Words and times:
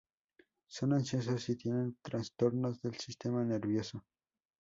Son 0.65 0.93
ansiosos 0.93 1.47
y 1.49 1.55
tienen 1.55 1.95
trastornos 2.01 2.81
del 2.81 2.95
sistema 2.97 3.43
nervioso. 3.43 4.03